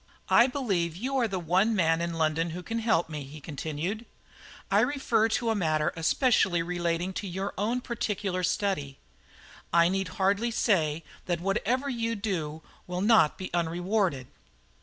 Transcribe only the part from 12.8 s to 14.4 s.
will not be unrewarded."